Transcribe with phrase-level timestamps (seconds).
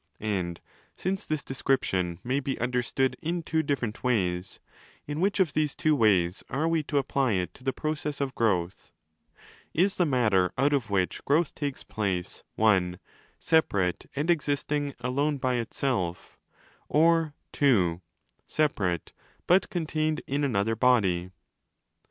[0.19, 0.59] And
[0.95, 4.59] since this description may be understood in two different: ways,
[5.05, 8.33] in which of these two ways are we to apply it to the process of
[8.33, 8.91] growth?
[9.75, 12.95] Is the matter, out of which growth takes place, (i)
[13.37, 16.39] 'separate' and existing alone by itself,
[16.89, 17.99] or (ii)
[18.47, 19.13] 'separate'
[19.45, 21.29] but contained in another body